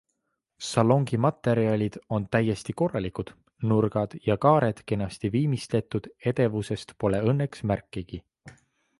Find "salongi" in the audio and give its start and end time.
0.67-1.17